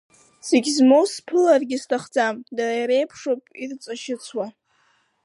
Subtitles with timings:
[0.47, 4.47] Зегь змоу сԥыларгьы сҭахӡам, дара иреиԥшуп ирыҵашьыцуа!